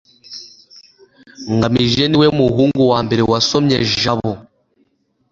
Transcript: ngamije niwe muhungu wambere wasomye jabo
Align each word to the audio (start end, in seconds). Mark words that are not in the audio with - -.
ngamije 1.55 2.03
niwe 2.07 2.27
muhungu 2.39 2.81
wambere 2.91 3.21
wasomye 3.31 3.77
jabo 3.99 4.31